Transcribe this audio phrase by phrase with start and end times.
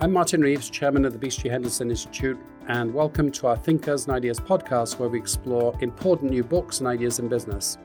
[0.00, 2.38] I'm Martin Reeves, chairman of the BCG Henderson Institute,
[2.68, 6.86] and welcome to our Thinkers and Ideas podcast, where we explore important new books and
[6.86, 7.78] ideas in business.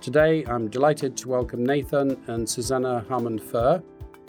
[0.00, 3.80] Today, I'm delighted to welcome Nathan and Susannah Harmon Furr.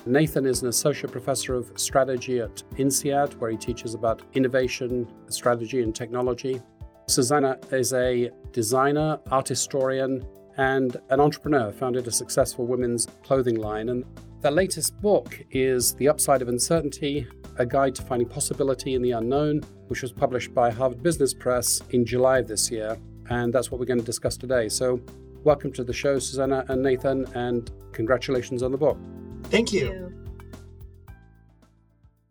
[0.05, 5.81] Nathan is an associate professor of strategy at INSEAD, where he teaches about innovation, strategy,
[5.81, 6.61] and technology.
[7.07, 10.23] Susannah is a designer, art historian,
[10.57, 13.89] and an entrepreneur, founded a successful women's clothing line.
[13.89, 14.05] And
[14.41, 17.27] their latest book is The Upside of Uncertainty
[17.57, 21.79] A Guide to Finding Possibility in the Unknown, which was published by Harvard Business Press
[21.91, 22.97] in July of this year.
[23.29, 24.67] And that's what we're going to discuss today.
[24.67, 24.99] So,
[25.43, 28.97] welcome to the show, Susannah and Nathan, and congratulations on the book.
[29.43, 30.11] Thank you.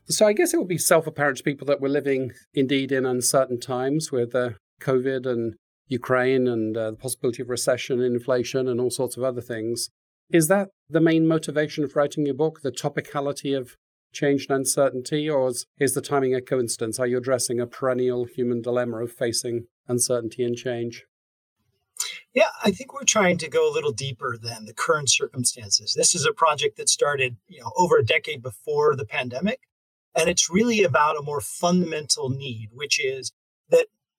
[0.07, 3.07] So, I guess it will be self apparent to people that we're living indeed in
[3.07, 4.51] uncertain times with uh,
[4.81, 5.55] COVID and
[5.87, 9.91] Ukraine and uh, the possibility of recession, inflation, and all sorts of other things.
[10.33, 13.77] Is that the main motivation of writing your book, the topicality of
[14.13, 16.99] change and uncertainty, or is, is the timing a coincidence?
[16.99, 21.05] Are you addressing a perennial human dilemma of facing uncertainty and change?
[22.33, 25.95] Yeah, I think we're trying to go a little deeper than the current circumstances.
[25.95, 29.61] This is a project that started, you know, over a decade before the pandemic,
[30.15, 33.33] and it's really about a more fundamental need, which is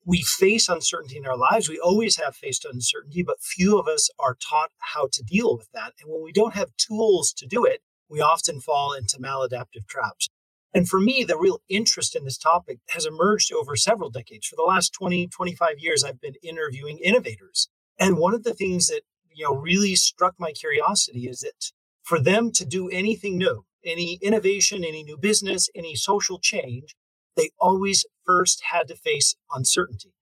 [0.05, 1.69] we face uncertainty in our lives.
[1.69, 5.69] We always have faced uncertainty, but few of us are taught how to deal with
[5.73, 5.93] that.
[6.02, 10.27] And when we don't have tools to do it, we often fall into maladaptive traps.
[10.73, 14.47] And for me, the real interest in this topic has emerged over several decades.
[14.47, 17.69] For the last 20, 25 years, I've been interviewing innovators.
[17.99, 19.02] And one of the things that,
[19.33, 21.71] you know, really struck my curiosity is that
[22.03, 26.95] for them to do anything new, any innovation, any new business, any social change,
[27.35, 30.13] they always first had to face uncertainty.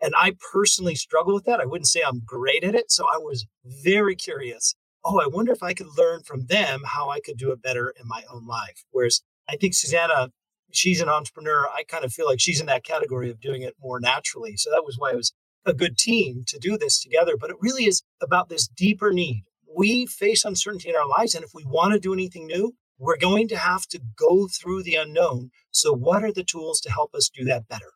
[0.00, 1.60] And I personally struggle with that.
[1.60, 2.90] I wouldn't say I'm great at it.
[2.90, 4.74] So I was very curious.
[5.04, 7.94] Oh, I wonder if I could learn from them how I could do it better
[8.00, 8.84] in my own life.
[8.90, 10.30] Whereas I think Susannah,
[10.72, 11.68] she's an entrepreneur.
[11.68, 14.56] I kind of feel like she's in that category of doing it more naturally.
[14.56, 15.32] So that was why it was
[15.66, 17.36] a good team to do this together.
[17.38, 19.44] But it really is about this deeper need.
[19.74, 21.34] We face uncertainty in our lives.
[21.34, 24.82] And if we want to do anything new, we're going to have to go through
[24.82, 25.50] the unknown.
[25.84, 27.92] So, what are the tools to help us do that better?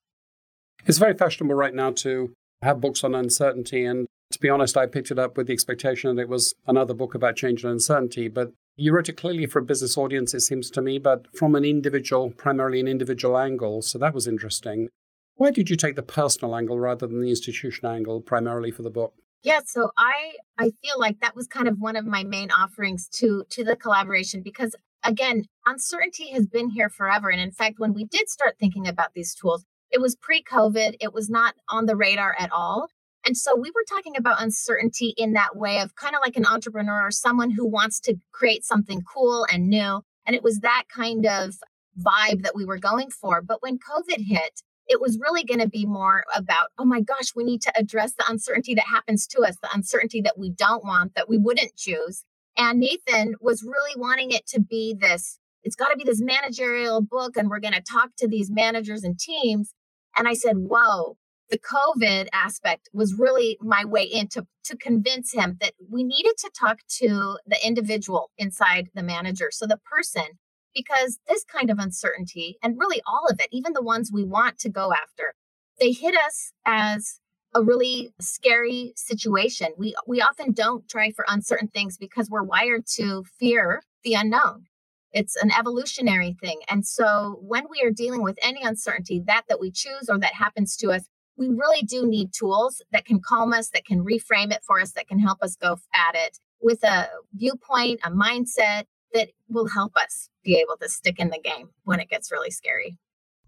[0.85, 3.87] It's very fashionable right now to have books on uncertainty.
[3.87, 6.93] And to be honest, I picked it up with the expectation that it was another
[6.93, 8.29] book about change and uncertainty.
[8.29, 11.55] But you wrote it clearly for a business audience, it seems to me, but from
[11.55, 13.81] an individual, primarily an individual angle.
[13.81, 14.91] So that was interesting.
[15.37, 18.91] Why did you take the personal angle rather than the institutional angle primarily for the
[18.91, 19.15] book?
[19.43, 23.09] Yeah, so I I feel like that was kind of one of my main offerings
[23.21, 27.31] to to the collaboration because again, uncertainty has been here forever.
[27.31, 30.97] And in fact, when we did start thinking about these tools, it was pre COVID,
[31.01, 32.89] it was not on the radar at all.
[33.25, 36.47] And so we were talking about uncertainty in that way of kind of like an
[36.47, 40.03] entrepreneur or someone who wants to create something cool and new.
[40.25, 41.57] And it was that kind of
[41.99, 43.43] vibe that we were going for.
[43.43, 47.35] But when COVID hit, it was really going to be more about, oh my gosh,
[47.35, 50.85] we need to address the uncertainty that happens to us, the uncertainty that we don't
[50.85, 52.25] want, that we wouldn't choose.
[52.59, 57.03] And Nathan was really wanting it to be this it's got to be this managerial
[57.03, 59.75] book, and we're going to talk to these managers and teams.
[60.17, 61.17] And I said, whoa,
[61.51, 66.35] the COVID aspect was really my way in to, to convince him that we needed
[66.39, 69.49] to talk to the individual inside the manager.
[69.51, 70.39] So the person,
[70.75, 74.59] because this kind of uncertainty, and really all of it, even the ones we want
[74.61, 75.35] to go after,
[75.81, 77.21] they hit us as
[77.55, 79.69] a really scary situation.
[79.77, 84.67] We we often don't try for uncertain things because we're wired to fear the unknown.
[85.13, 86.61] It's an evolutionary thing.
[86.69, 90.35] And so when we are dealing with any uncertainty, that that we choose or that
[90.35, 94.53] happens to us, we really do need tools that can calm us, that can reframe
[94.53, 98.85] it for us, that can help us go at it with a viewpoint, a mindset
[99.15, 102.51] that will help us be able to stick in the game when it gets really
[102.51, 102.99] scary.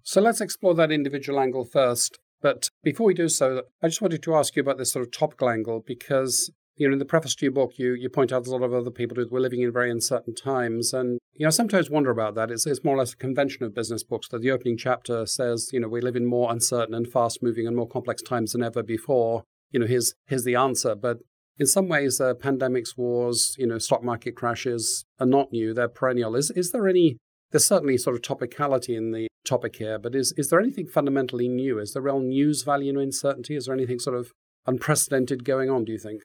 [0.03, 2.19] So let's explore that individual angle first.
[2.41, 5.13] But before we do so, I just wanted to ask you about this sort of
[5.13, 6.51] topical angle because
[6.81, 8.73] you know, in the preface to your book, you, you point out a lot of
[8.73, 10.95] other people who we're living in very uncertain times.
[10.95, 12.51] And, you know, I sometimes wonder about that.
[12.51, 15.69] It's, it's more or less a convention of business books that the opening chapter says,
[15.75, 18.63] you know, we live in more uncertain and fast moving and more complex times than
[18.63, 19.45] ever before.
[19.73, 20.95] You know, here's, here's the answer.
[20.95, 21.19] But
[21.59, 25.75] in some ways, uh, pandemics, wars, you know, stock market crashes are not new.
[25.75, 26.35] They're perennial.
[26.35, 27.19] Is, is there any,
[27.51, 31.49] there's certainly sort of topicality in the topic here, but is, is there anything fundamentally
[31.49, 31.79] new?
[31.79, 33.57] Is there real news value in uncertainty?
[33.57, 34.33] Is there anything sort of
[34.67, 36.23] unprecedented going on, do you think?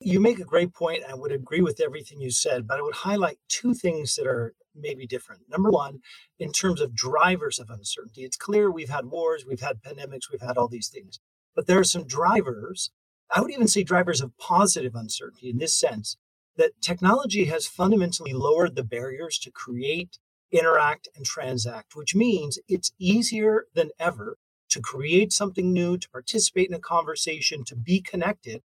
[0.00, 1.04] You make a great point.
[1.08, 4.54] I would agree with everything you said, but I would highlight two things that are
[4.74, 5.42] maybe different.
[5.48, 6.00] Number one,
[6.38, 10.40] in terms of drivers of uncertainty, it's clear we've had wars, we've had pandemics, we've
[10.40, 11.20] had all these things,
[11.54, 12.90] but there are some drivers.
[13.30, 16.16] I would even say drivers of positive uncertainty in this sense
[16.56, 20.18] that technology has fundamentally lowered the barriers to create
[20.52, 24.36] interact, and transact, which means it's easier than ever
[24.70, 28.62] to create something new, to participate in a conversation, to be connected.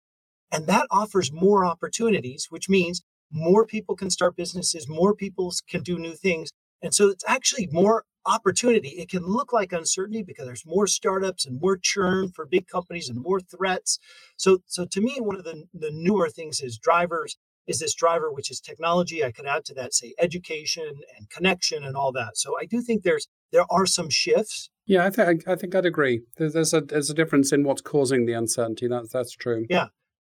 [0.52, 5.82] And that offers more opportunities, which means more people can start businesses, more people can
[5.82, 6.50] do new things.
[6.82, 8.90] And so it's actually more opportunity.
[8.90, 13.08] It can look like uncertainty because there's more startups and more churn for big companies
[13.08, 13.98] and more threats.
[14.36, 18.30] So, so to me, one of the, the newer things is drivers is this driver,
[18.30, 19.24] which is technology.
[19.24, 22.36] I could add to that, say, education and connection and all that.
[22.36, 24.70] So I do think there's there are some shifts.
[24.86, 26.22] Yeah, I think I think I'd agree.
[26.36, 28.88] There's, there's a there's a difference in what's causing the uncertainty.
[28.88, 29.66] That's that's true.
[29.68, 29.86] Yeah.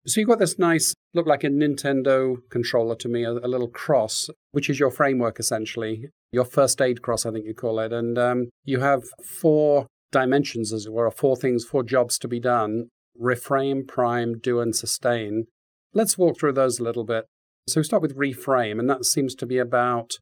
[0.07, 3.69] So you've got this nice, look like a Nintendo controller to me, a, a, little
[3.69, 7.93] cross, which is your framework essentially, your first aid cross, I think you call it.
[7.93, 12.41] And um, you have four dimensions, as it were, four things, four jobs to be
[12.41, 12.89] done
[13.21, 15.47] reframe, prime, do, and sustain.
[15.93, 17.27] Let's walk through those a little bit.
[17.69, 20.19] So we start with reframe, and that seems to be about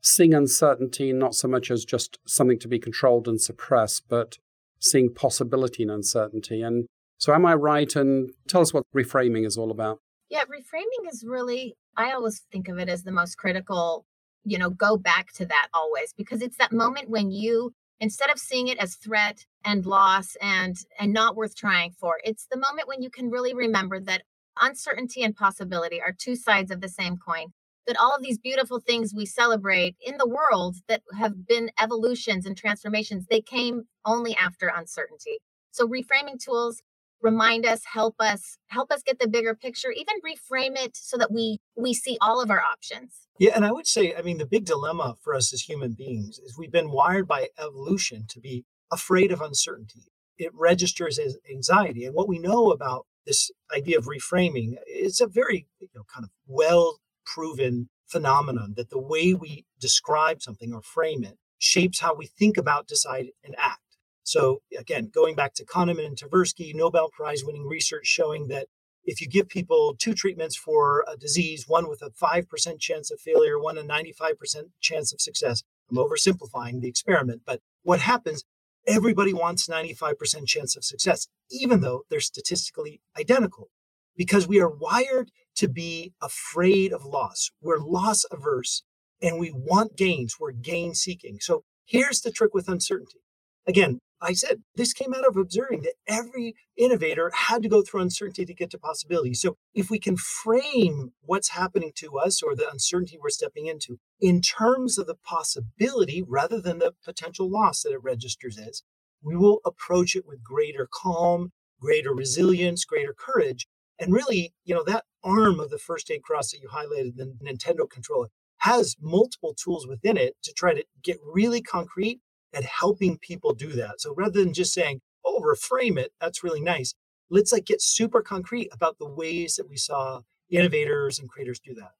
[0.00, 4.38] seeing uncertainty not so much as just something to be controlled and suppressed, but
[4.78, 6.62] seeing possibility in uncertainty.
[6.62, 6.86] And
[7.18, 7.94] so, am I right?
[7.96, 9.98] And tell us what reframing is all about.
[10.30, 14.04] Yeah, reframing is really, I always think of it as the most critical,
[14.44, 18.38] you know, go back to that always, because it's that moment when you, instead of
[18.38, 22.86] seeing it as threat and loss and and not worth trying for it's the moment
[22.86, 24.22] when you can really remember that
[24.60, 27.52] uncertainty and possibility are two sides of the same coin
[27.86, 32.44] that all of these beautiful things we celebrate in the world that have been evolutions
[32.44, 35.38] and transformations they came only after uncertainty.
[35.70, 36.82] So reframing tools
[37.20, 41.32] remind us help us help us get the bigger picture even reframe it so that
[41.32, 43.26] we we see all of our options.
[43.38, 46.38] Yeah and i would say i mean the big dilemma for us as human beings
[46.38, 50.04] is we've been wired by evolution to be afraid of uncertainty.
[50.38, 55.26] It registers as anxiety and what we know about this idea of reframing it's a
[55.26, 60.82] very you know kind of well proven phenomenon that the way we describe something or
[60.82, 63.80] frame it shapes how we think about decide and act.
[64.22, 68.66] So again, going back to Kahneman and Tversky, Nobel Prize winning research showing that
[69.04, 73.20] if you give people two treatments for a disease, one with a 5% chance of
[73.20, 74.34] failure, one a 95%
[74.80, 78.44] chance of success, I'm oversimplifying the experiment, but what happens,
[78.86, 83.70] everybody wants 95% chance of success, even though they're statistically identical,
[84.16, 87.50] because we are wired to be afraid of loss.
[87.60, 88.82] We're loss averse
[89.20, 90.36] and we want gains.
[90.38, 91.38] We're gain seeking.
[91.40, 93.20] So here's the trick with uncertainty.
[93.66, 98.00] Again, I said this came out of observing that every innovator had to go through
[98.00, 99.34] uncertainty to get to possibility.
[99.34, 103.98] So if we can frame what's happening to us or the uncertainty we're stepping into
[104.20, 108.82] in terms of the possibility rather than the potential loss that it registers as,
[109.22, 113.66] we will approach it with greater calm, greater resilience, greater courage.
[114.00, 117.34] And really, you know, that arm of the first aid cross that you highlighted, the
[117.44, 118.28] Nintendo controller,
[118.58, 122.20] has multiple tools within it to try to get really concrete
[122.54, 124.00] at helping people do that.
[124.00, 126.94] So rather than just saying, oh, reframe it, that's really nice.
[127.30, 131.74] Let's like get super concrete about the ways that we saw innovators and creators do
[131.74, 131.92] that.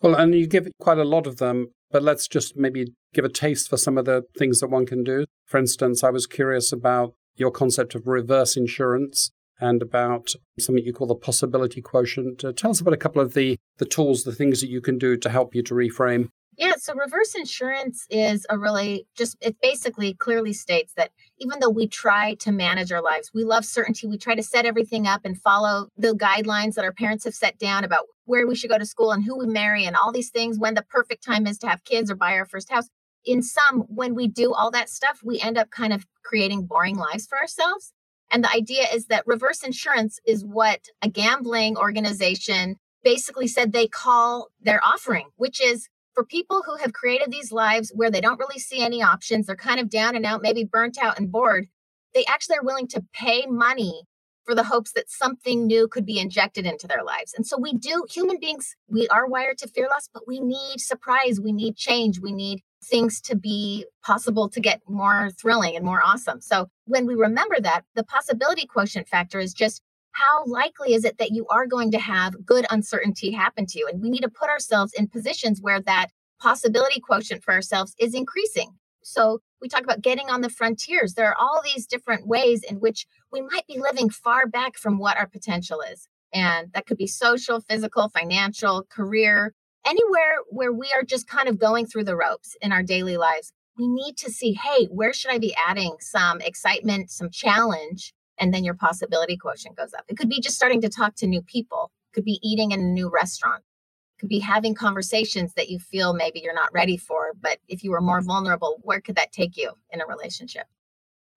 [0.00, 3.28] Well, and you give quite a lot of them, but let's just maybe give a
[3.28, 5.26] taste for some of the things that one can do.
[5.46, 9.30] For instance, I was curious about your concept of reverse insurance
[9.60, 12.44] and about something you call the possibility quotient.
[12.44, 14.98] Uh, tell us about a couple of the, the tools, the things that you can
[14.98, 16.28] do to help you to reframe.
[16.58, 21.70] Yeah, so reverse insurance is a really just it basically clearly states that even though
[21.70, 25.22] we try to manage our lives, we love certainty, we try to set everything up
[25.24, 28.78] and follow the guidelines that our parents have set down about where we should go
[28.78, 31.56] to school and who we marry and all these things when the perfect time is
[31.58, 32.88] to have kids or buy our first house.
[33.24, 36.96] In some, when we do all that stuff, we end up kind of creating boring
[36.96, 37.92] lives for ourselves.
[38.30, 43.88] And the idea is that reverse insurance is what a gambling organization basically said they
[43.88, 48.38] call their offering, which is for people who have created these lives where they don't
[48.38, 51.68] really see any options, they're kind of down and out, maybe burnt out and bored,
[52.14, 54.02] they actually are willing to pay money
[54.44, 57.32] for the hopes that something new could be injected into their lives.
[57.34, 60.80] And so we do, human beings, we are wired to fear loss, but we need
[60.80, 65.84] surprise, we need change, we need things to be possible to get more thrilling and
[65.84, 66.40] more awesome.
[66.40, 69.80] So when we remember that, the possibility quotient factor is just
[70.12, 73.88] how likely is it that you are going to have good uncertainty happen to you?
[73.90, 76.08] And we need to put ourselves in positions where that
[76.40, 78.70] possibility quotient for ourselves is increasing.
[79.02, 81.14] So we talk about getting on the frontiers.
[81.14, 84.98] There are all these different ways in which we might be living far back from
[84.98, 86.08] what our potential is.
[86.32, 89.54] And that could be social, physical, financial, career,
[89.86, 93.52] anywhere where we are just kind of going through the ropes in our daily lives.
[93.78, 98.12] We need to see, hey, where should I be adding some excitement, some challenge
[98.42, 100.04] and then your possibility quotient goes up.
[100.08, 102.80] It could be just starting to talk to new people, it could be eating in
[102.80, 106.96] a new restaurant, it could be having conversations that you feel maybe you're not ready
[106.96, 107.30] for.
[107.40, 110.66] But if you were more vulnerable, where could that take you in a relationship?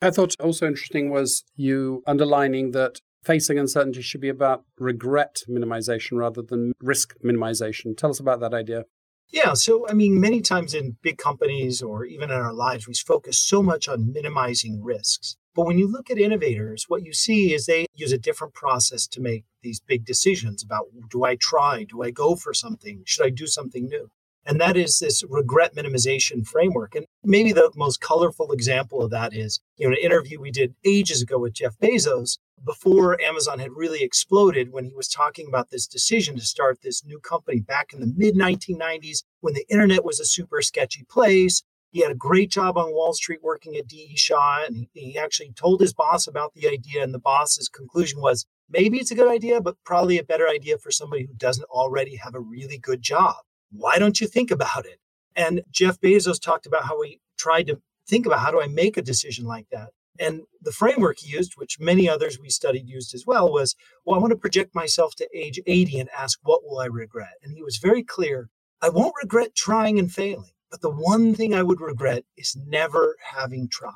[0.02, 6.18] I thought also interesting was you underlining that facing uncertainty should be about regret minimization
[6.18, 7.96] rather than risk minimization.
[7.96, 8.86] Tell us about that idea.
[9.30, 9.54] Yeah.
[9.54, 13.40] So, I mean, many times in big companies or even in our lives, we focus
[13.40, 15.38] so much on minimizing risks.
[15.56, 19.08] But when you look at innovators, what you see is they use a different process
[19.08, 21.86] to make these big decisions about do I try?
[21.86, 23.04] Do I go for something?
[23.06, 24.10] Should I do something new?
[24.46, 26.94] And that is this regret minimization framework.
[26.94, 30.76] And maybe the most colorful example of that is, you know, an interview we did
[30.86, 35.72] ages ago with Jeff Bezos before Amazon had really exploded when he was talking about
[35.72, 40.06] this decision to start this new company back in the mid 1990s when the internet
[40.06, 41.64] was a super sketchy place.
[41.96, 44.18] He had a great job on Wall Street working at D.E.
[44.18, 47.02] Shaw, and he, he actually told his boss about the idea.
[47.02, 50.78] And the boss's conclusion was maybe it's a good idea, but probably a better idea
[50.78, 53.36] for somebody who doesn't already have a really good job.
[53.72, 55.00] Why don't you think about it?
[55.38, 58.98] And Jeff Bezos talked about how he tried to think about how do I make
[58.98, 59.92] a decision like that?
[60.20, 63.74] And the framework he used, which many others we studied used as well, was
[64.04, 67.36] well, I want to project myself to age 80 and ask, what will I regret?
[67.42, 68.50] And he was very clear
[68.82, 73.16] I won't regret trying and failing, but the one thing I would regret is never
[73.22, 73.94] having tried.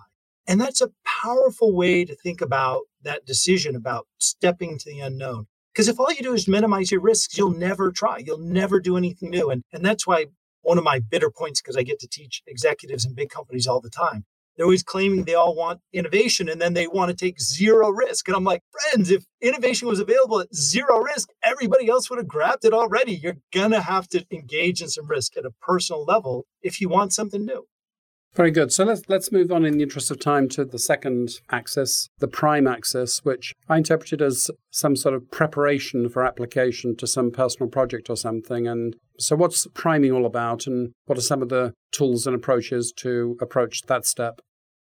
[0.48, 5.48] And that's a powerful way to think about that decision about stepping to the unknown.
[5.74, 8.18] Because if all you do is minimize your risks, you'll never try.
[8.26, 9.50] You'll never do anything new.
[9.50, 10.26] And, and that's why
[10.62, 13.80] one of my bitter points, because I get to teach executives in big companies all
[13.80, 14.26] the time,
[14.60, 18.28] they're always claiming they all want innovation and then they want to take zero risk.
[18.28, 22.28] And I'm like, friends, if innovation was available at zero risk, everybody else would have
[22.28, 23.14] grabbed it already.
[23.14, 26.90] You're going to have to engage in some risk at a personal level if you
[26.90, 27.68] want something new.
[28.36, 28.74] Very good.
[28.74, 32.28] So let's let's move on in the interest of time to the second axis, the
[32.28, 37.70] prime axis, which I interpreted as some sort of preparation for application to some personal
[37.70, 38.68] project or something.
[38.68, 42.94] And so what's priming all about and what are some of the tools and approaches
[42.98, 44.42] to approach that step?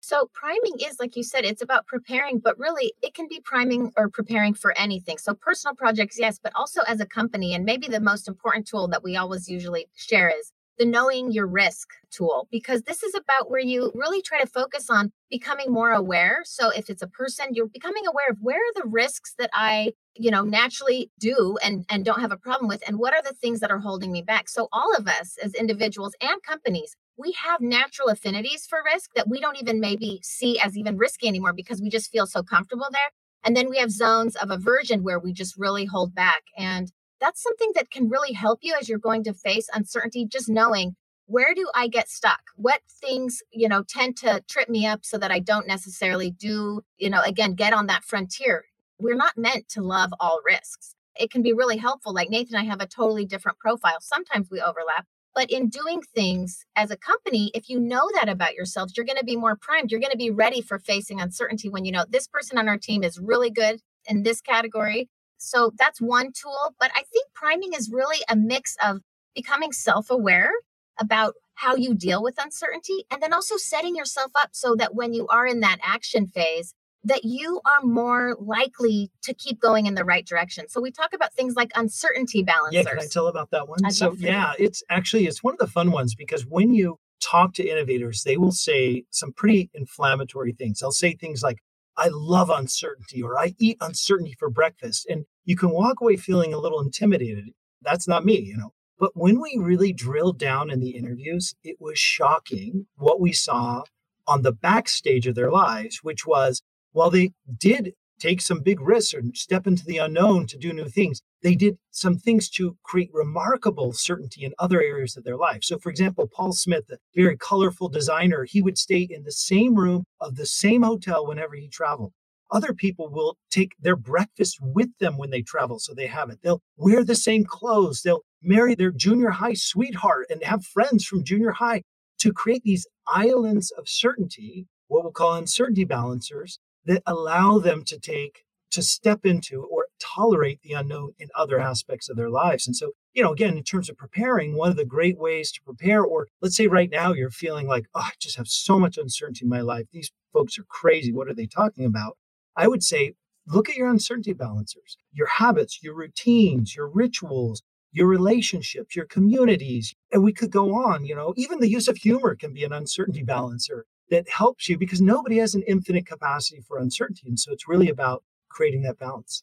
[0.04, 3.92] So, priming is, like you said, it's about preparing, but really it can be priming
[3.96, 5.16] or preparing for anything.
[5.16, 7.54] So, personal projects, yes, but also as a company.
[7.54, 11.46] And maybe the most important tool that we always usually share is the knowing your
[11.46, 15.92] risk tool, because this is about where you really try to focus on becoming more
[15.92, 16.42] aware.
[16.44, 19.92] So, if it's a person, you're becoming aware of where are the risks that I
[20.16, 23.34] you know naturally do and and don't have a problem with and what are the
[23.34, 27.32] things that are holding me back so all of us as individuals and companies we
[27.32, 31.52] have natural affinities for risk that we don't even maybe see as even risky anymore
[31.52, 33.10] because we just feel so comfortable there.
[33.44, 36.42] And then we have zones of aversion where we just really hold back.
[36.56, 40.48] And that's something that can really help you as you're going to face uncertainty, just
[40.48, 42.40] knowing where do I get stuck?
[42.56, 46.82] What things, you know, tend to trip me up so that I don't necessarily do,
[46.98, 48.64] you know, again, get on that frontier.
[48.98, 50.94] We're not meant to love all risks.
[51.16, 52.12] It can be really helpful.
[52.12, 53.98] Like Nathan I have a totally different profile.
[54.00, 58.54] Sometimes we overlap, but in doing things as a company, if you know that about
[58.54, 59.90] yourselves, you're going to be more primed.
[59.90, 62.78] You're going to be ready for facing uncertainty when you know this person on our
[62.78, 65.08] team is really good in this category.
[65.38, 66.74] So that's one tool.
[66.78, 69.00] But I think priming is really a mix of
[69.34, 70.52] becoming self aware
[70.98, 75.12] about how you deal with uncertainty and then also setting yourself up so that when
[75.14, 76.74] you are in that action phase,
[77.04, 80.68] that you are more likely to keep going in the right direction.
[80.68, 82.84] So we talk about things like uncertainty balancers.
[82.84, 83.80] Yeah, can I tell about that one?
[83.84, 87.54] I'd so yeah, it's actually it's one of the fun ones because when you talk
[87.54, 90.80] to innovators, they will say some pretty inflammatory things.
[90.80, 91.58] They'll say things like,
[91.96, 95.06] I love uncertainty or I eat uncertainty for breakfast.
[95.08, 97.50] And you can walk away feeling a little intimidated.
[97.82, 98.72] That's not me, you know.
[98.98, 103.82] But when we really drilled down in the interviews, it was shocking what we saw
[104.26, 109.14] on the backstage of their lives, which was while they did take some big risks
[109.14, 113.10] or step into the unknown to do new things, they did some things to create
[113.12, 115.64] remarkable certainty in other areas of their life.
[115.64, 119.74] So, for example, Paul Smith, a very colorful designer, he would stay in the same
[119.74, 122.12] room of the same hotel whenever he traveled.
[122.52, 126.38] Other people will take their breakfast with them when they travel, so they have it.
[126.42, 128.02] They'll wear the same clothes.
[128.02, 131.82] They'll marry their junior high sweetheart and have friends from junior high
[132.18, 137.98] to create these islands of certainty, what we'll call uncertainty balancers, that allow them to
[137.98, 142.66] take to step into or tolerate the unknown in other aspects of their lives.
[142.66, 145.62] And so, you know, again, in terms of preparing, one of the great ways to
[145.62, 148.96] prepare, or let's say right now you're feeling like, oh, I just have so much
[148.96, 149.86] uncertainty in my life.
[149.92, 151.12] These folks are crazy.
[151.12, 152.16] What are they talking about?
[152.56, 153.12] I would say,
[153.46, 157.62] look at your uncertainty balancers, your habits, your routines, your rituals,
[157.92, 159.94] your relationships, your communities.
[160.10, 162.72] And we could go on, you know, even the use of humor can be an
[162.72, 167.26] uncertainty balancer that helps you because nobody has an infinite capacity for uncertainty.
[167.26, 169.42] And so it's really about creating that balance.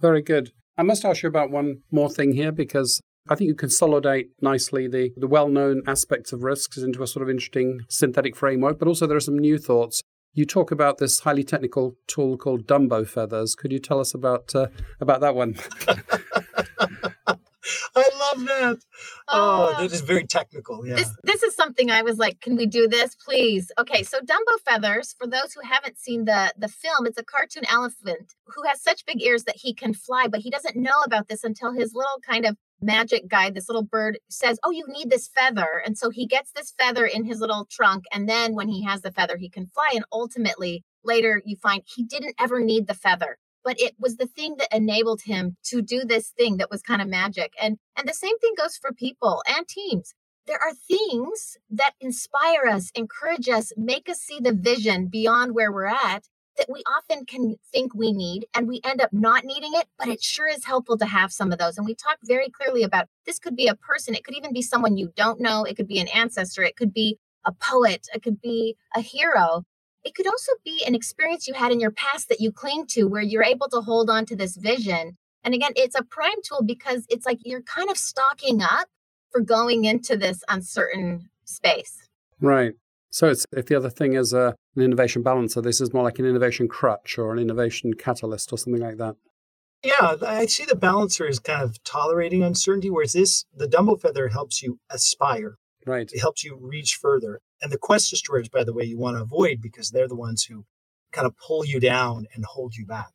[0.00, 0.52] Very good.
[0.78, 4.88] I must ask you about one more thing here because I think you consolidate nicely
[4.88, 8.88] the, the well known aspects of risks into a sort of interesting synthetic framework, but
[8.88, 10.00] also there are some new thoughts.
[10.32, 13.54] You talk about this highly technical tool called Dumbo Feathers.
[13.54, 15.56] Could you tell us about uh, about that one?
[17.96, 18.78] I love that.
[19.28, 20.86] Oh, oh, that is very technical.
[20.86, 20.96] Yeah.
[20.96, 23.72] This this is something I was like, can we do this, please?
[23.78, 27.64] Okay, so Dumbo Feathers, for those who haven't seen the the film, it's a cartoon
[27.70, 31.28] elephant who has such big ears that he can fly, but he doesn't know about
[31.28, 35.10] this until his little kind of magic guide, this little bird says, Oh, you need
[35.10, 35.82] this feather.
[35.84, 38.04] And so he gets this feather in his little trunk.
[38.12, 39.90] And then when he has the feather, he can fly.
[39.94, 44.26] And ultimately, later you find he didn't ever need the feather but it was the
[44.26, 48.08] thing that enabled him to do this thing that was kind of magic and and
[48.08, 50.14] the same thing goes for people and teams.
[50.46, 55.72] There are things that inspire us encourage us make us see the vision beyond where
[55.72, 59.72] we're at that we often can think we need and we end up not needing
[59.74, 62.50] it but it sure is helpful to have some of those and we talked very
[62.50, 65.64] clearly about this could be a person it could even be someone you don't know
[65.64, 69.64] it could be an ancestor it could be a poet it could be a hero
[70.04, 73.04] it could also be an experience you had in your past that you cling to
[73.04, 75.16] where you're able to hold on to this vision.
[75.44, 78.88] And again, it's a prime tool because it's like you're kind of stocking up
[79.30, 82.08] for going into this uncertain space.
[82.40, 82.74] Right.
[83.10, 86.18] So it's if the other thing is a, an innovation balancer, this is more like
[86.18, 89.16] an innovation crutch or an innovation catalyst or something like that.
[89.82, 94.28] Yeah, I see the balancer is kind of tolerating uncertainty, whereas this, the Dumbo feather
[94.28, 95.56] helps you aspire.
[95.90, 96.10] Right.
[96.12, 97.40] It helps you reach further.
[97.60, 100.44] And the quest destroyers, by the way, you want to avoid because they're the ones
[100.44, 100.64] who
[101.12, 103.10] kind of pull you down and hold you back.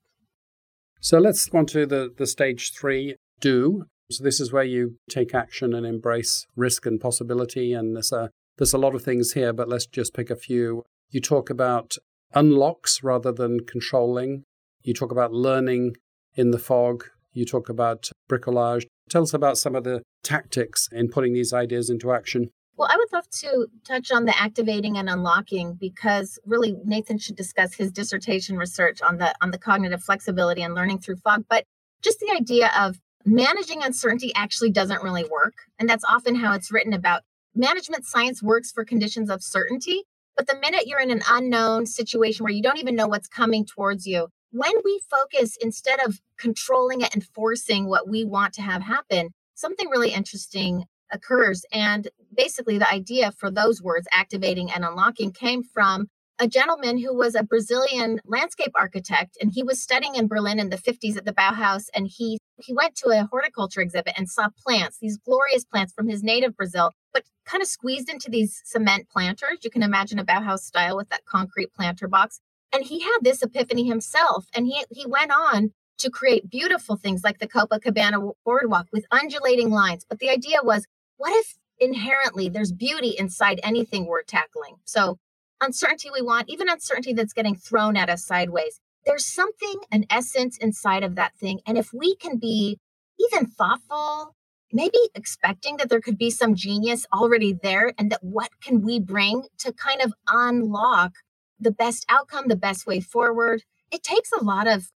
[0.99, 3.85] So let's go on to the, the stage three do.
[4.11, 7.73] So this is where you take action and embrace risk and possibility.
[7.73, 10.83] And there's a, there's a lot of things here, but let's just pick a few.
[11.09, 11.95] You talk about
[12.33, 14.43] unlocks rather than controlling.
[14.81, 15.95] You talk about learning
[16.35, 17.05] in the fog.
[17.33, 18.85] You talk about bricolage.
[19.09, 22.49] Tell us about some of the tactics in putting these ideas into action.
[22.77, 27.37] Well, I would love to touch on the activating and unlocking because really Nathan should
[27.37, 31.65] discuss his dissertation research on the on the cognitive flexibility and learning through fog, but
[32.01, 36.71] just the idea of managing uncertainty actually doesn't really work, and that's often how it's
[36.71, 37.21] written about.
[37.55, 40.03] Management science works for conditions of certainty,
[40.35, 43.65] but the minute you're in an unknown situation where you don't even know what's coming
[43.65, 48.61] towards you, when we focus instead of controlling it and forcing what we want to
[48.61, 51.65] have happen, something really interesting occurs.
[51.71, 56.07] And basically, the idea for those words, activating and unlocking, came from
[56.39, 60.69] a gentleman who was a Brazilian landscape architect, and he was studying in Berlin in
[60.69, 61.85] the 50s at the Bauhaus.
[61.93, 66.07] And he he went to a horticulture exhibit and saw plants, these glorious plants from
[66.07, 69.59] his native Brazil, but kind of squeezed into these cement planters.
[69.63, 72.39] You can imagine a Bauhaus style with that concrete planter box.
[72.73, 77.23] And he had this epiphany himself, and he he went on to create beautiful things
[77.23, 80.05] like the Copacabana boardwalk with undulating lines.
[80.07, 80.85] But the idea was
[81.17, 84.75] what if inherently there's beauty inside anything we're tackling?
[84.85, 85.17] So,
[85.61, 90.57] uncertainty we want, even uncertainty that's getting thrown at us sideways, there's something, an essence
[90.57, 91.61] inside of that thing.
[91.65, 92.79] And if we can be
[93.19, 94.35] even thoughtful,
[94.73, 98.99] maybe expecting that there could be some genius already there, and that what can we
[98.99, 101.13] bring to kind of unlock
[101.59, 103.63] the best outcome, the best way forward?
[103.91, 104.89] It takes a lot of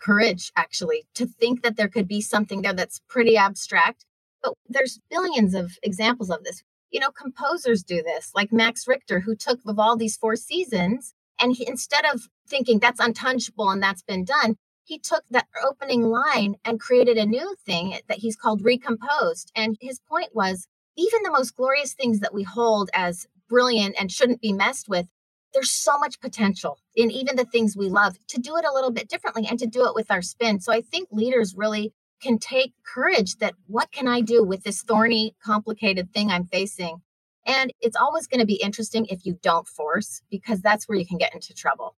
[0.00, 4.05] courage, actually, to think that there could be something there that's pretty abstract
[4.42, 6.62] but there's billions of examples of this.
[6.90, 11.66] You know, composers do this, like Max Richter, who took Vivaldi's Four Seasons, and he,
[11.66, 16.80] instead of thinking that's untouchable and that's been done, he took that opening line and
[16.80, 19.50] created a new thing that he's called recomposed.
[19.56, 24.10] And his point was even the most glorious things that we hold as brilliant and
[24.10, 25.06] shouldn't be messed with,
[25.52, 28.90] there's so much potential in even the things we love to do it a little
[28.90, 30.60] bit differently and to do it with our spin.
[30.60, 31.92] So I think leaders really
[32.26, 37.02] can take courage that what can I do with this thorny, complicated thing I'm facing?
[37.46, 41.06] And it's always going to be interesting if you don't force, because that's where you
[41.06, 41.94] can get into trouble.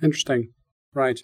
[0.00, 0.50] Interesting.
[0.94, 1.20] Right.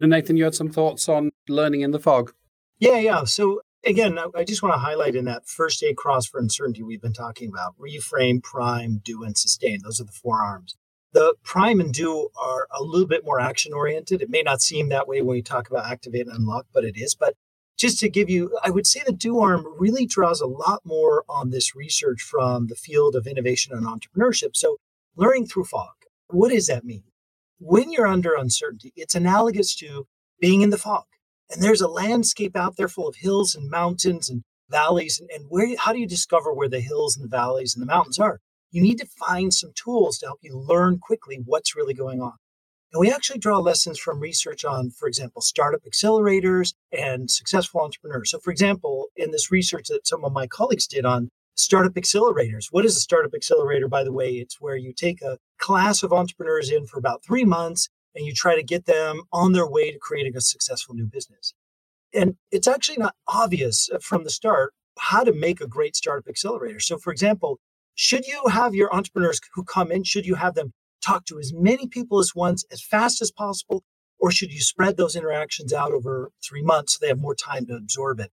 [0.00, 2.32] And Nathan, you had some thoughts on learning in the fog.
[2.80, 3.24] Yeah, yeah.
[3.24, 7.02] So again, I just want to highlight in that first aid cross for uncertainty we've
[7.02, 9.80] been talking about reframe, prime, do, and sustain.
[9.84, 10.74] Those are the four arms.
[11.12, 14.22] The prime and do are a little bit more action oriented.
[14.22, 16.96] It may not seem that way when we talk about activate and unlock, but it
[16.96, 17.14] is.
[17.14, 17.34] But
[17.80, 21.24] just to give you, I would say the do arm really draws a lot more
[21.28, 24.54] on this research from the field of innovation and entrepreneurship.
[24.54, 24.76] So,
[25.16, 25.94] learning through fog,
[26.28, 27.04] what does that mean?
[27.58, 30.06] When you're under uncertainty, it's analogous to
[30.40, 31.04] being in the fog.
[31.50, 35.18] And there's a landscape out there full of hills and mountains and valleys.
[35.18, 37.92] And, and where, how do you discover where the hills and the valleys and the
[37.92, 38.40] mountains are?
[38.70, 42.34] You need to find some tools to help you learn quickly what's really going on.
[42.92, 48.30] And we actually draw lessons from research on, for example, startup accelerators and successful entrepreneurs.
[48.30, 52.66] So, for example, in this research that some of my colleagues did on startup accelerators,
[52.70, 54.32] what is a startup accelerator, by the way?
[54.32, 58.32] It's where you take a class of entrepreneurs in for about three months and you
[58.34, 61.54] try to get them on their way to creating a successful new business.
[62.12, 66.28] And it's actually not obvious uh, from the start how to make a great startup
[66.28, 66.80] accelerator.
[66.80, 67.60] So, for example,
[67.94, 71.52] should you have your entrepreneurs who come in, should you have them talk to as
[71.54, 73.84] many people as once as fast as possible?
[74.18, 77.66] Or should you spread those interactions out over three months so they have more time
[77.66, 78.30] to absorb it?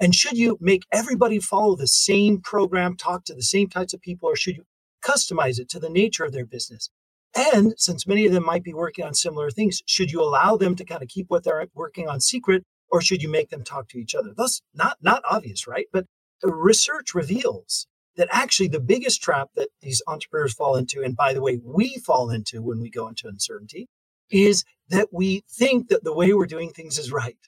[0.00, 4.02] And should you make everybody follow the same program, talk to the same types of
[4.02, 4.64] people, or should you
[5.04, 6.90] customize it to the nature of their business?
[7.34, 10.76] And since many of them might be working on similar things, should you allow them
[10.76, 13.88] to kind of keep what they're working on secret, or should you make them talk
[13.88, 14.34] to each other?
[14.36, 15.86] That's not not obvious, right?
[15.92, 16.06] But
[16.42, 21.40] research reveals that actually the biggest trap that these entrepreneurs fall into, and by the
[21.40, 23.88] way, we fall into when we go into uncertainty,
[24.30, 27.38] is that we think that the way we're doing things is right.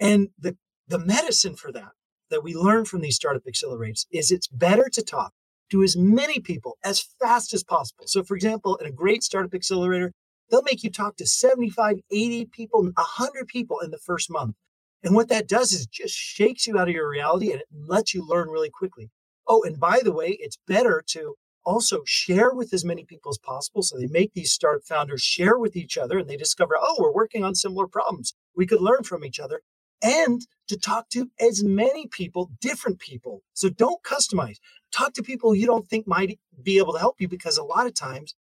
[0.00, 0.56] And the,
[0.88, 1.92] the medicine for that,
[2.30, 5.32] that we learn from these startup accelerators, is it's better to talk
[5.70, 8.04] to as many people as fast as possible.
[8.06, 10.12] So, for example, in a great startup accelerator,
[10.50, 14.54] they'll make you talk to 75, 80 people, 100 people in the first month.
[15.02, 18.14] And what that does is just shakes you out of your reality and it lets
[18.14, 19.10] you learn really quickly.
[19.48, 23.38] Oh, and by the way, it's better to also share with as many people as
[23.38, 23.82] possible.
[23.82, 27.12] So they make these startup founders share with each other and they discover, oh, we're
[27.12, 28.34] working on similar problems.
[28.54, 29.60] We could learn from each other
[30.02, 33.42] and to talk to as many people, different people.
[33.54, 34.56] So don't customize.
[34.92, 37.86] Talk to people you don't think might be able to help you because a lot
[37.86, 38.34] of times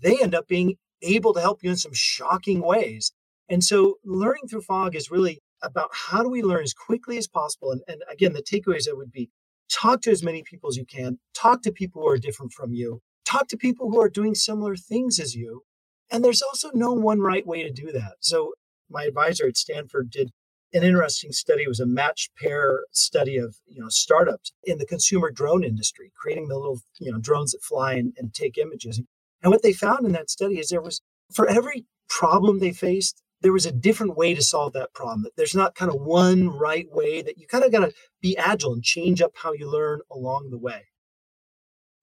[0.00, 3.12] they end up being able to help you in some shocking ways.
[3.48, 7.26] And so learning through fog is really about how do we learn as quickly as
[7.26, 7.72] possible.
[7.72, 9.30] And, and again, the takeaways that would be
[9.70, 12.72] talk to as many people as you can, talk to people who are different from
[12.72, 15.62] you, talk to people who are doing similar things as you.
[16.10, 18.16] And there's also no one right way to do that.
[18.20, 18.54] So
[18.90, 20.30] my advisor at Stanford did
[20.72, 21.64] an interesting study.
[21.64, 26.12] It was a matched pair study of you know startups in the consumer drone industry,
[26.16, 29.00] creating the little you know drones that fly and, and take images.
[29.42, 31.00] And what they found in that study is there was
[31.32, 35.26] for every problem they faced, there was a different way to solve that problem.
[35.36, 38.72] There's not kind of one right way that you kind of got to be agile
[38.72, 40.86] and change up how you learn along the way.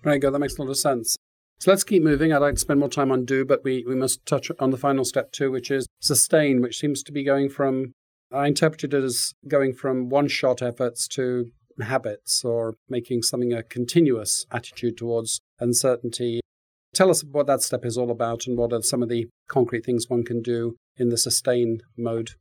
[0.04, 0.32] Right, go.
[0.32, 1.16] That makes a lot of sense.
[1.60, 2.32] So let's keep moving.
[2.32, 4.78] I'd like to spend more time on do, but we, we must touch on the
[4.78, 7.94] final step too, which is sustain, which seems to be going from,
[8.32, 13.64] I interpreted it as going from one shot efforts to habits or making something a
[13.64, 16.42] continuous attitude towards uncertainty.
[16.94, 19.86] Tell us what that step is all about and what are some of the concrete
[19.86, 22.32] things one can do in the sustain mode.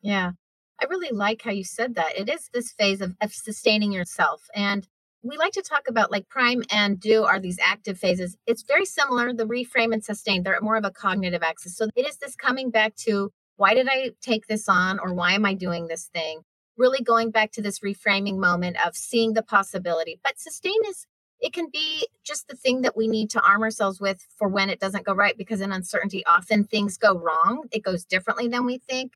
[0.00, 0.32] Yeah.
[0.80, 2.18] I really like how you said that.
[2.18, 4.48] It is this phase of, of sustaining yourself.
[4.54, 4.86] And
[5.22, 8.36] we like to talk about like prime and do are these active phases.
[8.46, 9.32] It's very similar.
[9.32, 11.76] The reframe and sustain, they're more of a cognitive axis.
[11.76, 15.34] So it is this coming back to why did I take this on or why
[15.34, 16.40] am I doing this thing?
[16.76, 20.18] Really going back to this reframing moment of seeing the possibility.
[20.24, 21.06] But sustain is
[21.42, 24.70] it can be just the thing that we need to arm ourselves with for when
[24.70, 27.64] it doesn't go right because in uncertainty often things go wrong.
[27.72, 29.14] It goes differently than we think.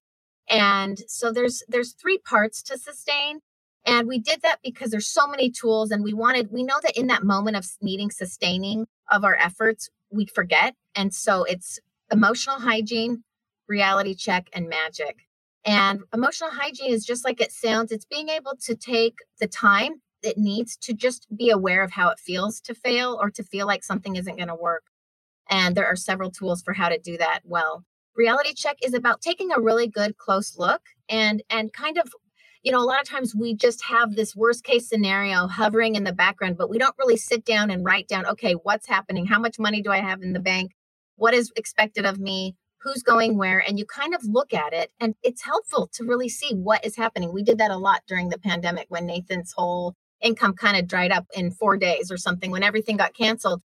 [0.49, 3.41] And so there's there's three parts to sustain.
[3.87, 6.99] And we did that because there's so many tools and we wanted we know that
[6.99, 10.75] in that moment of needing sustaining of our efforts we forget.
[10.97, 11.79] And so it's
[12.11, 13.23] emotional hygiene
[13.69, 15.29] reality check and magic.
[15.65, 17.93] And emotional hygiene is just like it sounds.
[17.93, 22.11] It's being able to take the time it needs to just be aware of how
[22.11, 24.85] it feels to fail or to feel like something isn't going to work.
[25.49, 27.85] And there are several tools for how to do that well.
[28.17, 32.13] Reality check is about taking a really good close look and and kind of
[32.67, 36.03] you know, a lot of times we just have this worst case scenario hovering in
[36.03, 39.25] the background, but we don't really sit down and write down, okay, what's happening?
[39.25, 40.73] How much money do I have in the bank?
[41.15, 42.57] What is expected of me?
[42.79, 43.61] Who's going where?
[43.61, 46.97] And you kind of look at it, and it's helpful to really see what is
[46.97, 47.33] happening.
[47.33, 51.13] We did that a lot during the pandemic when Nathan's whole income kind of dried
[51.13, 53.63] up in four days or something when everything got canceled.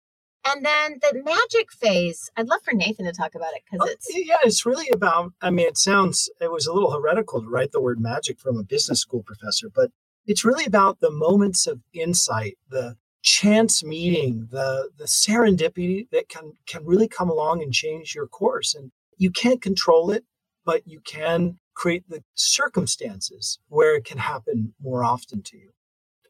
[0.47, 4.07] And then the magic phase, I'd love for Nathan to talk about it because it's.
[4.15, 7.73] Yeah, it's really about, I mean, it sounds, it was a little heretical to write
[7.73, 9.91] the word magic from a business school professor, but
[10.27, 16.53] it's really about the moments of insight, the chance meeting, the, the serendipity that can,
[16.67, 18.75] can really come along and change your course.
[18.75, 20.25] And you can't control it,
[20.67, 25.71] but you can create the circumstances where it can happen more often to you.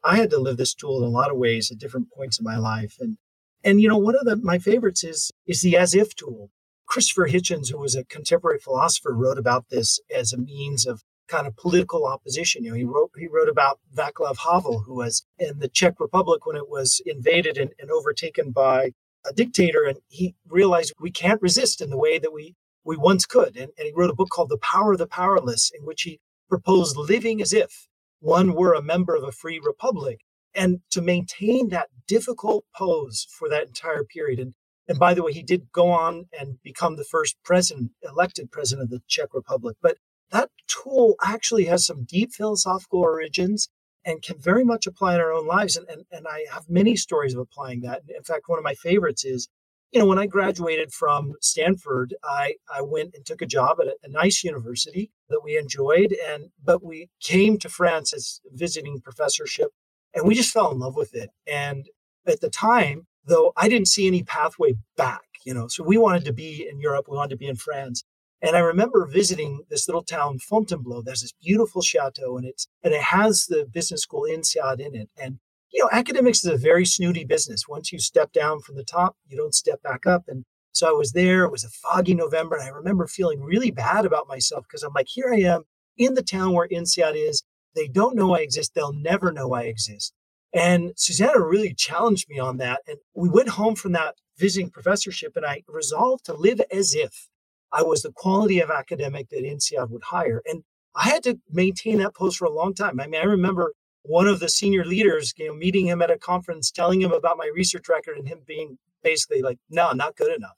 [0.05, 2.43] I had to live this tool in a lot of ways at different points in
[2.43, 2.95] my life.
[2.99, 3.17] And
[3.63, 6.51] and you know, one of the, my favorites is is the as if tool.
[6.85, 11.47] Christopher Hitchens, who was a contemporary philosopher, wrote about this as a means of kind
[11.47, 12.63] of political opposition.
[12.63, 16.45] You know, he wrote he wrote about Václav Havel, who was in the Czech Republic
[16.45, 18.91] when it was invaded and, and overtaken by
[19.27, 23.25] a dictator, and he realized we can't resist in the way that we we once
[23.25, 23.57] could.
[23.57, 26.19] And, and he wrote a book called The Power of the Powerless, in which he
[26.47, 27.87] proposed living as if
[28.25, 30.21] one were a member of a free republic
[30.55, 34.39] and to maintain that difficult pose for that entire period.
[34.39, 34.55] And,
[34.87, 38.85] and by the way, he did go on and become the first president, elected president
[38.85, 39.77] of the Czech Republic.
[39.79, 39.97] But
[40.31, 43.69] that tool actually has some deep philosophical origins
[44.03, 45.75] and can very much apply in our own lives.
[45.75, 48.01] And, and, and I have many stories of applying that.
[48.07, 49.49] In fact, one of my favorites is,
[49.91, 53.87] you know, when I graduated from Stanford, I, I went and took a job at
[53.87, 56.15] a, a nice university that we enjoyed.
[56.27, 59.71] And but we came to France as visiting professorship
[60.13, 61.29] and we just fell in love with it.
[61.47, 61.87] And
[62.25, 66.25] at the time, though I didn't see any pathway back, you know, so we wanted
[66.25, 68.03] to be in Europe, we wanted to be in France.
[68.41, 71.01] And I remember visiting this little town, Fontainebleau.
[71.01, 75.09] There's this beautiful chateau, and it's and it has the business school INSEAD in it.
[75.17, 75.39] And
[75.75, 77.67] you know, academics is a very snooty business.
[77.67, 80.23] Once you step down from the top, you don't step back up.
[80.29, 81.43] And so I was there.
[81.43, 84.93] It was a foggy November, and I remember feeling really bad about myself because I'm
[84.95, 85.63] like, here I am
[85.97, 87.43] in the town where INSEAD is.
[87.75, 88.71] They don't know I exist.
[88.73, 90.13] They'll never know I exist.
[90.53, 92.79] And Susannah really challenged me on that.
[92.87, 97.27] And we went home from that visiting professorship, and I resolved to live as if
[97.73, 100.41] I was the quality of academic that INSEAD would hire.
[100.45, 100.63] And
[100.95, 103.01] I had to maintain that post for a long time.
[103.01, 103.73] I mean, I remember
[104.07, 107.37] one of the senior leaders, you know, meeting him at a conference, telling him about
[107.37, 110.57] my research record, and him being basically like, no, not good enough.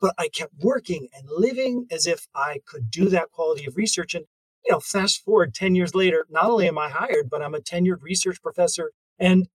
[0.00, 4.14] But I kept working and living as if I could do that quality of research.
[4.14, 4.24] And,
[4.64, 7.60] you know, fast forward 10 years later, not only am I hired, but I'm a
[7.60, 8.92] tenured research professor.
[9.18, 9.48] And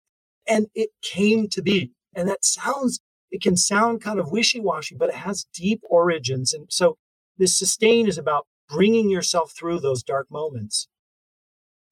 [0.47, 1.91] and it came to be.
[2.15, 2.99] And that sounds
[3.31, 6.53] it can sound kind of wishy washy, but it has deep origins.
[6.53, 6.97] And so
[7.37, 10.87] this sustain is about bringing yourself through those dark moments.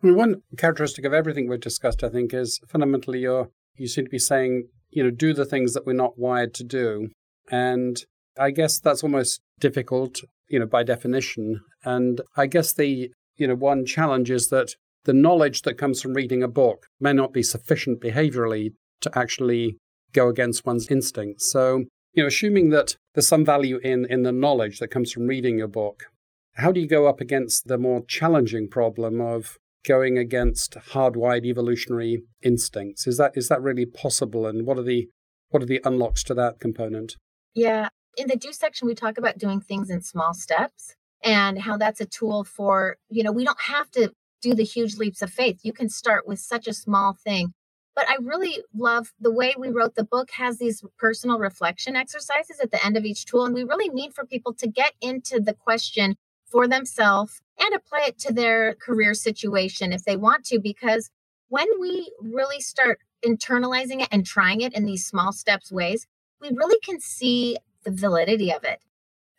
[0.04, 4.04] I mean, one characteristic of everything we've discussed, I think, is fundamentally you're, you seem
[4.04, 7.10] to be saying, you know, do the things that we're not wired to do.
[7.50, 8.04] And
[8.38, 11.62] I guess that's almost difficult, you know, by definition.
[11.86, 16.14] And I guess the, you know, one challenge is that the knowledge that comes from
[16.14, 19.78] reading a book may not be sufficient behaviorally to actually
[20.12, 21.50] go against one's instincts.
[21.50, 25.28] So, you know, assuming that there's some value in in the knowledge that comes from
[25.28, 26.06] reading a book,
[26.56, 32.24] how do you go up against the more challenging problem of going against hardwired evolutionary
[32.42, 33.08] instincts?
[33.08, 34.46] Is that is that really possible?
[34.48, 35.10] And what are the
[35.50, 37.16] what are the unlocks to that component?
[37.54, 37.90] Yeah.
[38.18, 42.02] In the do section, we talk about doing things in small steps and how that's
[42.02, 45.62] a tool for, you know, we don't have to do the huge leaps of faith.
[45.64, 47.54] You can start with such a small thing
[47.96, 52.60] but I really love the way we wrote the book has these personal reflection exercises
[52.62, 53.46] at the end of each tool.
[53.46, 56.16] And we really need for people to get into the question
[56.54, 61.10] for themselves and apply it to their career situation if they want to, because
[61.50, 66.06] when we really start internalizing it and trying it in these small steps ways,
[66.40, 68.80] we really can see the validity of it.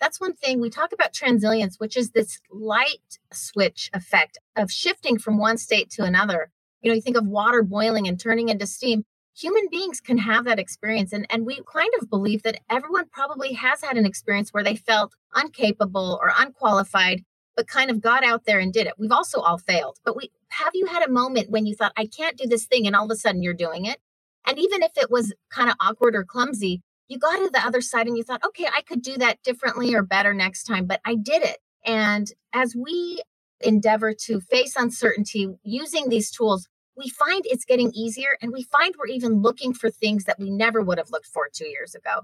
[0.00, 5.16] That's one thing we talk about transilience, which is this light switch effect of shifting
[5.16, 6.50] from one state to another
[6.85, 9.05] you know you think of water boiling and turning into steam
[9.36, 13.52] human beings can have that experience and, and we kind of believe that everyone probably
[13.52, 17.22] has had an experience where they felt incapable or unqualified
[17.56, 18.94] but kind of got out there and did it.
[18.98, 22.06] We've also all failed but we have you had a moment when you thought i
[22.06, 23.98] can't do this thing and all of a sudden you're doing it?
[24.46, 27.80] And even if it was kind of awkward or clumsy you got to the other
[27.80, 31.00] side and you thought okay i could do that differently or better next time but
[31.04, 31.58] i did it.
[31.86, 33.20] And as we
[33.60, 38.94] endeavor to face uncertainty using these tools we find it's getting easier and we find
[38.98, 42.22] we're even looking for things that we never would have looked for two years ago.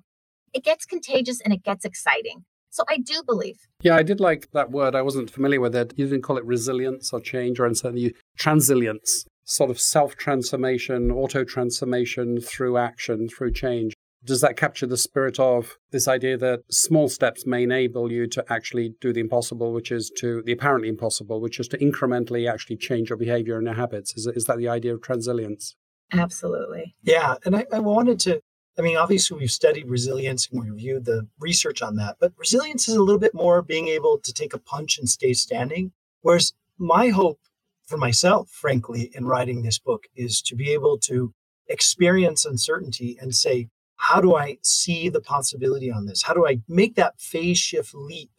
[0.53, 2.45] It gets contagious and it gets exciting.
[2.71, 3.59] So I do believe.
[3.83, 4.95] Yeah, I did like that word.
[4.95, 5.93] I wasn't familiar with it.
[5.97, 7.69] You didn't call it resilience or change or.
[7.69, 14.87] You transilience, sort of self transformation, auto transformation through action, through change does that capture
[14.87, 19.21] the spirit of this idea that small steps may enable you to actually do the
[19.21, 23.57] impossible, which is to the apparently impossible, which is to incrementally actually change your behavior
[23.57, 24.15] and your habits?
[24.17, 25.75] Is, is that the idea of transilience?
[26.13, 26.95] Absolutely.
[27.03, 27.37] Yeah.
[27.45, 28.41] And I, I wanted to,
[28.79, 32.89] I mean, obviously, we've studied resilience and we reviewed the research on that, but resilience
[32.89, 35.93] is a little bit more being able to take a punch and stay standing.
[36.21, 37.41] Whereas my hope
[37.87, 41.33] for myself, frankly, in writing this book is to be able to
[41.69, 43.69] experience uncertainty and say,
[44.01, 46.23] how do I see the possibility on this?
[46.23, 48.31] How do I make that phase shift leap?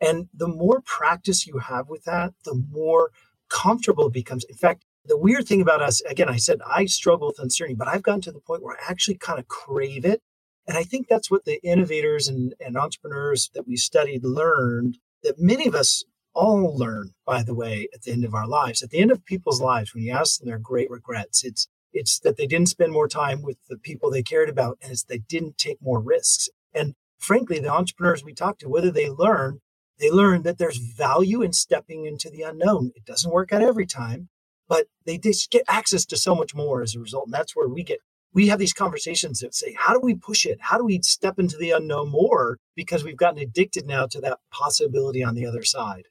[0.00, 3.10] And the more practice you have with that, the more
[3.48, 4.44] comfortable it becomes.
[4.44, 7.88] In fact, the weird thing about us, again, I said I struggle with uncertainty, but
[7.88, 10.22] I've gotten to the point where I actually kind of crave it.
[10.68, 15.40] And I think that's what the innovators and, and entrepreneurs that we studied learned that
[15.40, 18.80] many of us all learn, by the way, at the end of our lives.
[18.80, 22.18] At the end of people's lives, when you ask them their great regrets, it's it's
[22.20, 25.18] that they didn't spend more time with the people they cared about, and it's they
[25.18, 26.48] didn't take more risks.
[26.74, 29.60] And frankly, the entrepreneurs we talk to, whether they learn,
[29.98, 32.92] they learn that there's value in stepping into the unknown.
[32.94, 34.28] It doesn't work out every time,
[34.68, 37.26] but they just get access to so much more as a result.
[37.26, 38.00] And that's where we get
[38.32, 40.58] we have these conversations that say, how do we push it?
[40.60, 42.58] How do we step into the unknown more?
[42.76, 46.04] Because we've gotten addicted now to that possibility on the other side.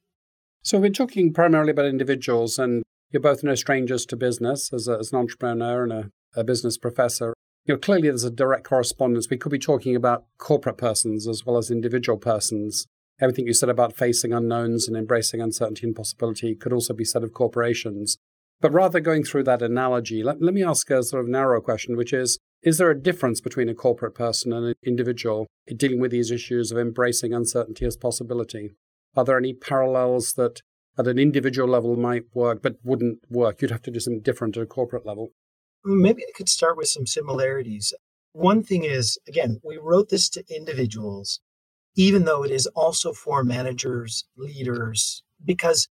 [0.62, 4.98] So we're talking primarily about individuals, and you're both no strangers to business as, a,
[4.98, 7.34] as an entrepreneur and a, a business professor.
[7.66, 9.30] You know, clearly there's a direct correspondence.
[9.30, 12.86] We could be talking about corporate persons as well as individual persons.
[13.22, 17.24] Everything you said about facing unknowns and embracing uncertainty and possibility could also be said
[17.24, 18.18] of corporations.
[18.62, 21.98] But rather going through that analogy, let, let me ask a sort of narrow question,
[21.98, 26.00] which is Is there a difference between a corporate person and an individual in dealing
[26.00, 28.72] with these issues of embracing uncertainty as possibility?
[29.16, 30.62] Are there any parallels that
[31.00, 33.62] at an individual level might work but wouldn't work?
[33.62, 35.32] You'd have to do something different at a corporate level.
[35.86, 37.94] Maybe I could start with some similarities.
[38.34, 41.40] One thing is, again, we wrote this to individuals,
[41.96, 45.88] even though it is also for managers, leaders, because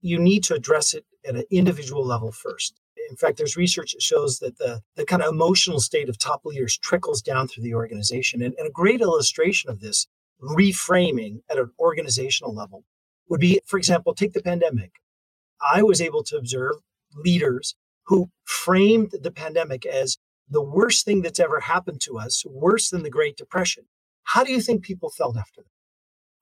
[0.00, 2.80] you need to address it at an individual level first.
[3.10, 6.42] In fact, there's research that shows that the, the kind of emotional state of top
[6.44, 8.40] leaders trickles down through the organization.
[8.40, 10.06] And, and a great illustration of this
[10.40, 12.84] reframing at an organizational level
[13.28, 14.92] would be, for example, take the pandemic.
[15.72, 16.76] I was able to observe
[17.14, 17.74] leaders
[18.06, 23.02] who framed the pandemic as the worst thing that's ever happened to us, worse than
[23.02, 23.84] the Great Depression.
[24.24, 25.70] How do you think people felt after that?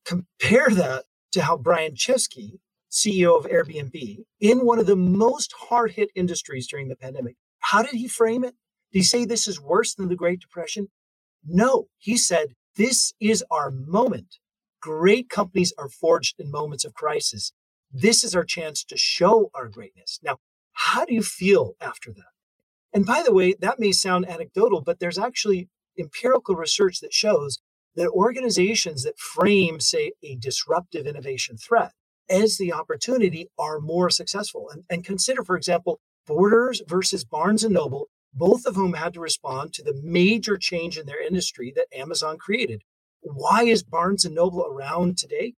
[0.04, 2.58] Compare that to how Brian Chesky,
[2.90, 7.82] CEO of Airbnb, in one of the most hard hit industries during the pandemic, how
[7.82, 8.54] did he frame it?
[8.92, 10.88] Did he say this is worse than the Great Depression?
[11.44, 14.38] No, he said, this is our moment.
[14.82, 17.52] Great companies are forged in moments of crisis.
[17.92, 20.18] This is our chance to show our greatness.
[20.24, 20.38] Now,
[20.72, 22.32] how do you feel after that?
[22.92, 27.60] And by the way, that may sound anecdotal, but there's actually empirical research that shows
[27.94, 31.92] that organizations that frame, say, a disruptive innovation threat
[32.28, 34.68] as the opportunity are more successful.
[34.72, 39.20] And, and consider, for example, Borders versus Barnes and Noble, both of whom had to
[39.20, 42.82] respond to the major change in their industry that Amazon created.
[43.22, 45.54] Why is Barnes and Noble around today?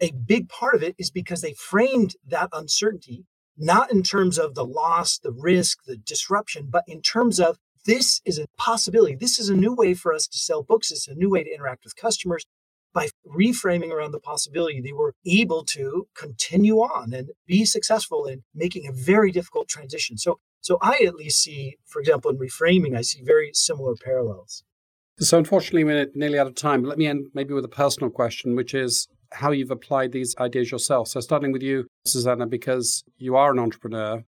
[0.00, 4.54] A big part of it is because they framed that uncertainty not in terms of
[4.54, 9.14] the loss, the risk, the disruption, but in terms of this is a possibility.
[9.14, 10.90] This is a new way for us to sell books.
[10.90, 12.44] It's a new way to interact with customers.
[12.94, 18.44] By reframing around the possibility, they were able to continue on and be successful in
[18.54, 20.18] making a very difficult transition.
[20.18, 24.62] So, so I at least see, for example, in reframing, I see very similar parallels.
[25.18, 26.82] So, unfortunately, we're nearly out of time.
[26.84, 30.70] Let me end maybe with a personal question, which is how you've applied these ideas
[30.70, 31.08] yourself.
[31.08, 34.24] So, starting with you, Susannah, because you are an entrepreneur.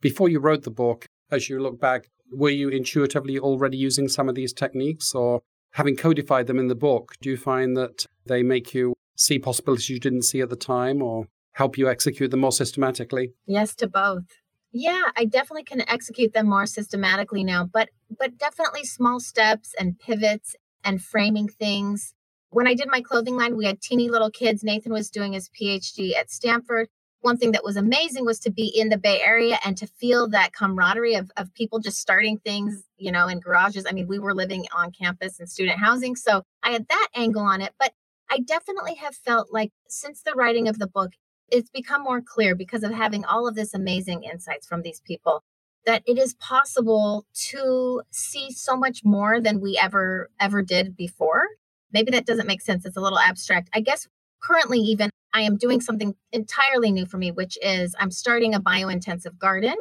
[0.00, 4.28] Before you wrote the book, as you look back, were you intuitively already using some
[4.28, 5.40] of these techniques, or
[5.72, 9.88] having codified them in the book, do you find that they make you see possibilities
[9.88, 13.32] you didn't see at the time, or help you execute them more systematically?
[13.46, 14.24] Yes, to both.
[14.72, 19.98] Yeah, I definitely can execute them more systematically now, but but definitely small steps and
[19.98, 22.14] pivots and framing things
[22.52, 24.62] when I did my clothing line, we had teeny little kids.
[24.62, 26.88] Nathan was doing his PhD at Stanford.
[27.20, 30.28] One thing that was amazing was to be in the Bay Area and to feel
[30.28, 33.86] that camaraderie of, of people just starting things, you know, in garages.
[33.88, 36.14] I mean, we were living on campus in student housing.
[36.14, 37.72] So I had that angle on it.
[37.78, 37.94] But
[38.30, 41.12] I definitely have felt like since the writing of the book,
[41.52, 45.42] it's become more clear because of having all of this amazing insights from these people
[45.86, 51.46] that it is possible to see so much more than we ever ever did before
[51.92, 52.84] maybe that doesn't make sense.
[52.84, 53.68] It's a little abstract.
[53.74, 54.08] I guess
[54.42, 58.60] currently, even I am doing something entirely new for me, which is I'm starting a
[58.60, 59.74] biointensive garden.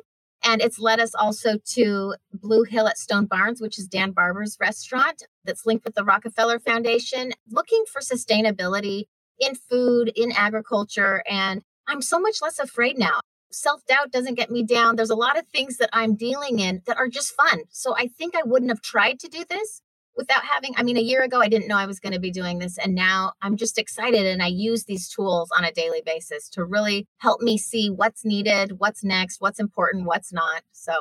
[0.43, 4.57] And it's led us also to Blue Hill at Stone Barns, which is Dan Barber's
[4.59, 9.03] restaurant that's linked with the Rockefeller Foundation, looking for sustainability
[9.41, 11.23] in food, in agriculture.
[11.29, 13.19] And I'm so much less afraid now.
[13.51, 14.95] Self doubt doesn't get me down.
[14.95, 17.63] There's a lot of things that I'm dealing in that are just fun.
[17.69, 19.81] So I think I wouldn't have tried to do this
[20.15, 22.31] without having i mean a year ago i didn't know i was going to be
[22.31, 26.01] doing this and now i'm just excited and i use these tools on a daily
[26.05, 30.93] basis to really help me see what's needed what's next what's important what's not so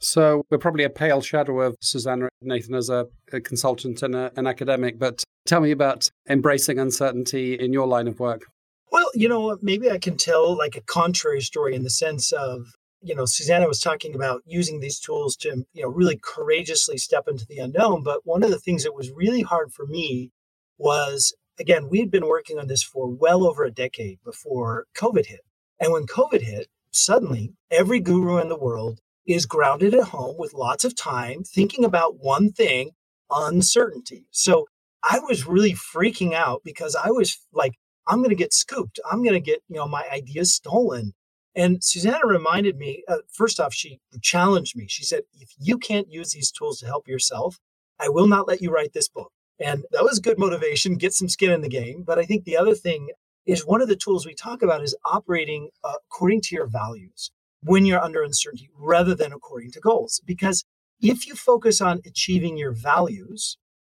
[0.00, 4.32] so we're probably a pale shadow of Susannah Nathan as a, a consultant and a,
[4.36, 8.46] an academic, but tell me about embracing uncertainty in your line of work.
[8.90, 12.72] Well, you know, maybe I can tell like a contrary story in the sense of
[13.00, 17.28] you know, Susannah was talking about using these tools to, you know, really courageously step
[17.28, 18.02] into the unknown.
[18.02, 20.32] But one of the things that was really hard for me
[20.78, 25.26] was, again, we had been working on this for well over a decade before COVID
[25.26, 25.40] hit.
[25.80, 30.54] And when COVID hit, suddenly every guru in the world is grounded at home with
[30.54, 32.90] lots of time thinking about one thing
[33.30, 34.26] uncertainty.
[34.30, 34.66] So
[35.04, 37.74] I was really freaking out because I was like,
[38.06, 38.98] I'm going to get scooped.
[39.10, 41.12] I'm going to get, you know, my ideas stolen.
[41.54, 44.86] And Susannah reminded me, uh, first off, she challenged me.
[44.88, 47.58] She said, if you can't use these tools to help yourself,
[48.00, 49.30] I will not let you write this book.
[49.60, 52.02] And that was good motivation, get some skin in the game.
[52.06, 53.10] But I think the other thing
[53.44, 57.30] is one of the tools we talk about is operating uh, according to your values
[57.62, 60.20] when you're under uncertainty rather than according to goals.
[60.24, 60.64] Because
[61.00, 63.56] if you focus on achieving your values,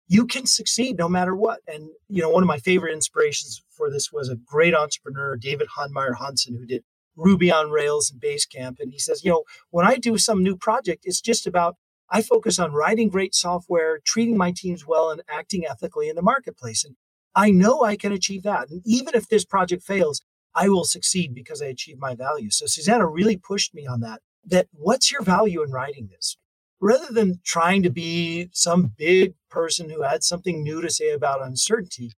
[0.08, 1.60] you can succeed no matter what.
[1.68, 5.68] And, you know, one of my favorite inspirations for this was a great entrepreneur, David
[5.78, 6.84] Heinemeier Hansson, who did
[7.16, 8.80] Ruby on Rails and Basecamp.
[8.80, 11.76] And he says, you know, when I do some new project, it's just about
[12.12, 16.24] I focus on writing great software, treating my teams well, and acting ethically in the
[16.24, 16.84] marketplace.
[16.84, 16.96] And
[17.36, 18.70] I know I can achieve that.
[18.70, 20.22] And even if this project fails,
[20.56, 22.50] I will succeed because I achieve my value.
[22.50, 24.22] So Susannah really pushed me on that.
[24.46, 26.38] That what's your value in writing this?
[26.82, 31.42] Rather than trying to be some big person who had something new to say about
[31.42, 32.14] uncertainty,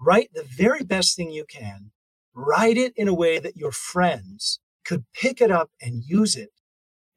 [0.00, 1.92] write the very best thing you can.
[2.34, 6.50] Write it in a way that your friends could pick it up and use it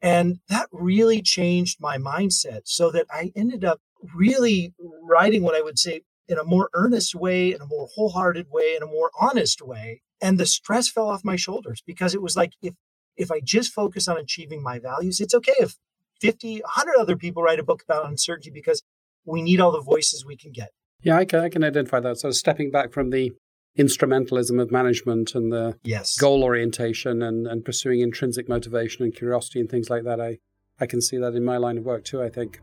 [0.04, 3.80] and that really changed my mindset so that I ended up
[4.14, 8.48] really writing what I would say in a more earnest way, in a more wholehearted
[8.50, 10.02] way, in a more honest way.
[10.20, 12.74] And the stress fell off my shoulders because it was like, if,
[13.16, 15.76] if I just focus on achieving my values, it's okay if
[16.20, 18.82] 50, 100 other people write a book about uncertainty because
[19.24, 20.70] we need all the voices we can get.
[21.02, 22.18] Yeah, I can, I can identify that.
[22.18, 23.32] So stepping back from the
[23.78, 26.16] instrumentalism of management and the yes.
[26.16, 30.20] goal orientation and, and pursuing intrinsic motivation and curiosity and things like that.
[30.20, 30.38] I,
[30.80, 32.60] I can see that in my line of work too, I think.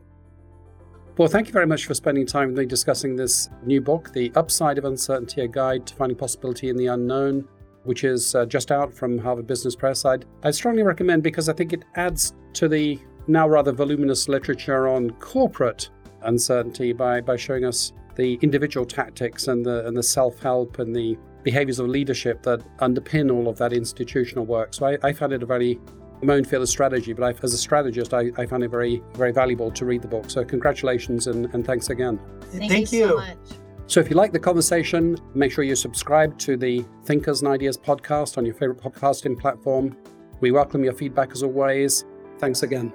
[1.18, 4.32] Well, thank you very much for spending time with me discussing this new book, The
[4.36, 7.46] Upside of Uncertainty A Guide to Finding Possibility in the Unknown,
[7.84, 10.06] which is uh, just out from Harvard Business Press.
[10.06, 12.98] I'd, I strongly recommend because I think it adds to the
[13.28, 15.90] now rather voluminous literature on corporate
[16.22, 21.18] uncertainty by, by showing us the individual tactics and the and the self-help and the
[21.44, 24.74] behaviors of leadership that underpin all of that institutional work.
[24.74, 25.80] So I, I found it a very
[26.24, 29.02] my own field of strategy, but I, as a strategist, I, I, found it very,
[29.14, 30.30] very valuable to read the book.
[30.30, 32.20] So congratulations and, and thanks again.
[32.52, 33.08] Thank, Thank you.
[33.08, 33.38] So, much.
[33.88, 37.78] so if you like the conversation, make sure you subscribe to the Thinkers and Ideas
[37.78, 39.98] podcast on your favorite podcasting platform.
[40.42, 42.06] We welcome your feedback as always.
[42.40, 42.94] Thanks again.